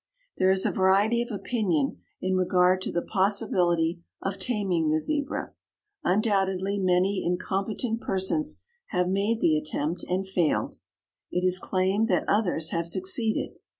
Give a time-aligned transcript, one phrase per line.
[0.39, 5.53] There is a variety of opinion in regard to the possibility of taming the Zebra.
[6.03, 10.79] Undoubtedly many incompetent persons have made the attempt and failed.
[11.31, 13.59] It is claimed that others have succeeded.